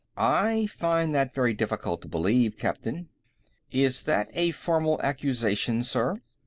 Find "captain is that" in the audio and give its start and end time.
2.57-4.31